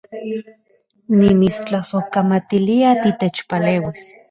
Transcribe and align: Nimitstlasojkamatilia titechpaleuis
Nimitstlasojkamatilia 1.17 2.95
titechpaleuis 3.03 4.11